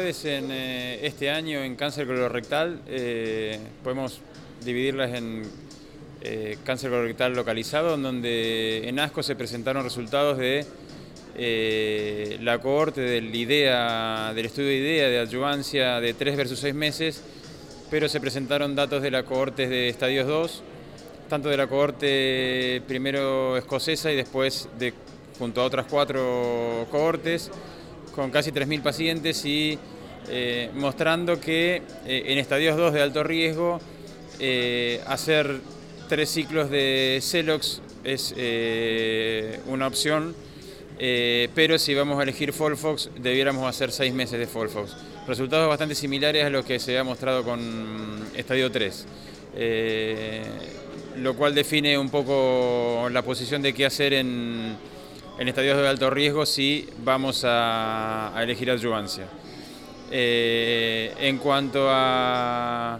este 0.00 1.30
año 1.30 1.62
en 1.62 1.76
cáncer 1.76 2.06
colorectal 2.06 2.80
eh, 2.86 3.58
podemos 3.82 4.20
dividirlas 4.64 5.14
en 5.14 5.42
eh, 6.22 6.58
cáncer 6.64 6.90
colorectal 6.90 7.34
localizado, 7.34 7.94
en 7.94 8.02
donde 8.02 8.88
en 8.88 8.98
ASCO 8.98 9.22
se 9.22 9.34
presentaron 9.34 9.84
resultados 9.84 10.38
de 10.38 10.64
eh, 11.36 12.38
la 12.42 12.60
cohorte 12.60 13.00
del, 13.00 13.34
IDEA, 13.34 14.32
del 14.34 14.46
estudio 14.46 14.68
de 14.68 14.76
IDEA 14.76 15.08
de 15.08 15.18
adyuvancia 15.18 16.00
de 16.00 16.14
3 16.14 16.36
versus 16.36 16.60
6 16.60 16.74
meses, 16.74 17.22
pero 17.90 18.08
se 18.08 18.20
presentaron 18.20 18.74
datos 18.74 19.02
de 19.02 19.10
la 19.10 19.24
cohorte 19.24 19.68
de 19.68 19.88
estadios 19.88 20.26
2, 20.26 20.62
tanto 21.28 21.48
de 21.48 21.56
la 21.56 21.66
cohorte 21.66 22.82
primero 22.86 23.56
escocesa 23.56 24.12
y 24.12 24.16
después 24.16 24.68
de 24.78 24.94
junto 25.38 25.60
a 25.60 25.64
otras 25.64 25.86
cuatro 25.88 26.86
cohortes, 26.90 27.50
con 28.14 28.30
casi 28.30 28.50
3.000 28.50 28.82
pacientes 28.82 29.44
y 29.44 29.78
eh, 30.28 30.70
mostrando 30.74 31.40
que 31.40 31.82
eh, 32.06 32.24
en 32.26 32.38
estadios 32.38 32.76
2 32.76 32.92
de 32.92 33.02
alto 33.02 33.22
riesgo 33.22 33.80
hacer 35.06 35.60
tres 36.08 36.30
ciclos 36.30 36.68
de 36.68 37.20
Celox 37.22 37.80
es 38.02 38.34
una 39.66 39.86
opción 39.86 40.34
eh, 41.04 41.48
pero 41.54 41.80
si 41.80 41.94
vamos 41.94 42.20
a 42.20 42.22
elegir 42.22 42.52
Folfox, 42.52 43.10
debiéramos 43.20 43.66
hacer 43.68 43.90
seis 43.90 44.14
meses 44.14 44.38
de 44.38 44.46
Folfox. 44.46 44.94
Resultados 45.26 45.68
bastante 45.68 45.96
similares 45.96 46.44
a 46.44 46.50
los 46.50 46.64
que 46.64 46.78
se 46.78 46.96
ha 46.96 47.02
mostrado 47.02 47.42
con 47.42 48.24
Estadio 48.36 48.70
3, 48.70 49.06
eh, 49.56 50.44
lo 51.16 51.34
cual 51.34 51.56
define 51.56 51.98
un 51.98 52.08
poco 52.08 53.08
la 53.10 53.22
posición 53.22 53.62
de 53.62 53.72
qué 53.72 53.84
hacer 53.84 54.12
en, 54.12 54.76
estadios 55.48 55.78
de 55.78 55.88
alto 55.88 56.10
riesgo 56.10 56.46
si 56.46 56.88
vamos 57.04 57.42
a, 57.44 58.32
elegir 58.40 58.70
adyuvancia. 58.70 59.26
Eh, 60.10 61.14
en 61.18 61.38
cuanto 61.38 61.86
a 61.88 62.98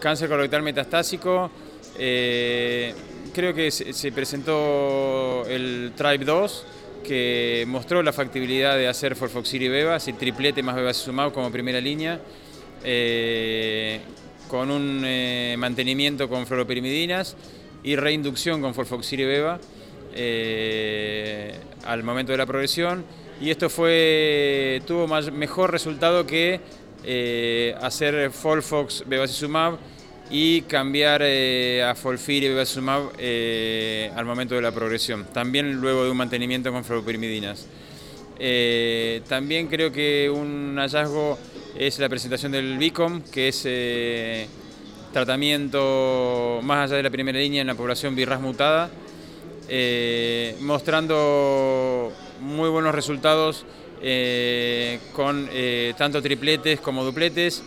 cáncer 0.00 0.28
colorectal 0.28 0.62
metastásico, 0.62 1.50
creo 1.94 3.54
que 3.54 3.70
se, 3.70 3.92
se 3.92 4.12
presentó 4.12 5.44
el 5.46 5.92
TRIBE 5.96 6.24
2, 6.24 6.66
que 7.08 7.64
mostró 7.66 8.02
la 8.02 8.12
factibilidad 8.12 8.76
de 8.76 8.88
hacer 8.88 9.16
y 9.16 9.68
Beba, 9.68 9.98
y 10.04 10.12
triplete 10.12 10.62
más 10.62 10.76
bevacizumab 10.76 11.32
como 11.32 11.50
primera 11.50 11.80
línea, 11.80 12.20
eh, 12.84 14.00
con 14.48 14.70
un 14.70 15.02
eh, 15.04 15.56
mantenimiento 15.58 16.28
con 16.28 16.46
fluoropirimidinas 16.46 17.36
y 17.82 17.96
reinducción 17.96 18.60
con 18.60 18.74
y 18.74 19.24
Beba 19.24 19.58
eh, 20.14 21.07
al 21.88 22.04
momento 22.04 22.32
de 22.32 22.38
la 22.38 22.46
progresión. 22.46 23.04
Y 23.40 23.50
esto 23.50 23.68
fue, 23.68 24.82
tuvo 24.86 25.06
más, 25.06 25.32
mejor 25.32 25.72
resultado 25.72 26.26
que 26.26 26.60
hacer 27.80 28.30
Folfox 28.30 29.04
bevacizumab 29.06 29.78
y 30.30 30.62
cambiar 30.62 31.22
eh, 31.24 31.82
a 31.82 31.94
Folfir 31.94 32.44
y 32.44 32.48
Bevacizumab 32.48 33.12
eh, 33.18 34.10
al 34.14 34.26
momento 34.26 34.54
de 34.54 34.62
la 34.62 34.72
progresión, 34.72 35.26
también 35.32 35.72
luego 35.80 36.04
de 36.04 36.10
un 36.10 36.16
mantenimiento 36.16 36.70
con 36.70 36.84
fluoropirimidinas. 36.84 37.66
Eh, 38.38 39.22
también 39.26 39.66
creo 39.68 39.90
que 39.90 40.30
un 40.30 40.76
hallazgo 40.76 41.38
es 41.76 41.98
la 41.98 42.08
presentación 42.08 42.52
del 42.52 42.78
BICOM, 42.78 43.22
que 43.22 43.48
es 43.48 44.48
tratamiento 45.12 46.60
más 46.62 46.84
allá 46.84 46.96
de 46.98 47.02
la 47.02 47.10
primera 47.10 47.38
línea 47.38 47.62
en 47.62 47.66
la 47.66 47.74
población 47.74 48.14
BIRRAS 48.14 48.40
mutada, 48.40 48.90
mostrando 50.60 52.12
muy 52.40 52.68
buenos 52.68 52.94
resultados 52.94 53.66
con 55.12 55.48
tanto 55.96 56.22
tripletes 56.22 56.80
como 56.80 57.04
dupletes 57.04 57.62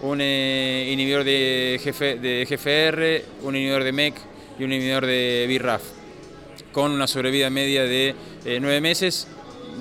un 0.00 0.20
eh, 0.20 0.90
inhibidor 0.92 1.24
de, 1.24 1.80
GFR, 2.48 3.46
un 3.46 3.56
inhibidor 3.56 3.84
de 3.84 3.92
MEC 3.92 4.14
y 4.58 4.64
un 4.64 4.72
inhibidor 4.72 5.06
de 5.06 5.58
BRAF, 5.58 5.82
con 6.72 6.90
una 6.90 7.06
sobrevida 7.06 7.50
media 7.50 7.84
de 7.84 8.14
eh, 8.44 8.58
nueve 8.60 8.80
meses. 8.80 9.28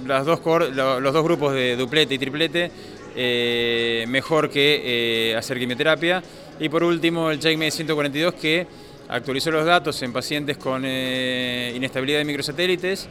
Las 0.06 0.26
dos, 0.26 0.42
los 0.46 1.14
dos 1.14 1.24
grupos 1.24 1.54
de 1.54 1.76
duplete 1.76 2.16
y 2.16 2.18
triplete, 2.18 2.72
eh, 3.16 4.06
mejor 4.08 4.50
que 4.50 5.34
hacer 5.38 5.58
quimioterapia. 5.58 6.22
Y 6.60 6.70
por 6.70 6.84
último, 6.84 7.32
el 7.32 7.40
CheckMate 7.40 7.72
142, 7.72 8.34
que 8.36 8.68
actualizó 9.10 9.52
los 9.52 9.66
datos 9.66 10.02
en 10.02 10.14
pacientes 10.14 10.58
con 10.58 10.86
inestabilidad 10.86 12.20
de 12.20 12.26
microsatélites, 12.26 13.08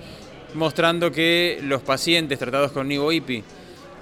mostrando 0.55 1.10
que 1.10 1.59
los 1.62 1.82
pacientes 1.82 2.38
tratados 2.38 2.72
con 2.72 2.88
NIVO-IPI 2.88 3.44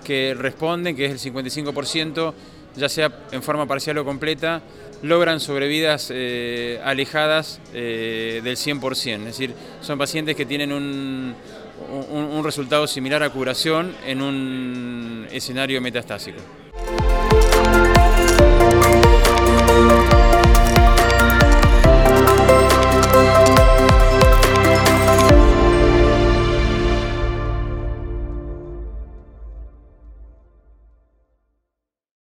que 0.02 0.34
responden, 0.34 0.96
que 0.96 1.06
es 1.06 1.24
el 1.24 1.32
55%, 1.32 2.34
ya 2.76 2.88
sea 2.88 3.12
en 3.30 3.42
forma 3.42 3.66
parcial 3.66 3.98
o 3.98 4.04
completa, 4.04 4.62
logran 5.02 5.40
sobrevidas 5.40 6.10
eh, 6.12 6.80
alejadas 6.84 7.60
eh, 7.74 8.40
del 8.42 8.56
100%. 8.56 9.18
Es 9.18 9.24
decir, 9.24 9.54
son 9.80 9.98
pacientes 9.98 10.36
que 10.36 10.46
tienen 10.46 10.72
un, 10.72 11.34
un 11.90 12.44
resultado 12.44 12.86
similar 12.86 13.22
a 13.22 13.30
curación 13.30 13.94
en 14.06 14.22
un 14.22 15.26
escenario 15.30 15.80
metastásico. 15.80 16.38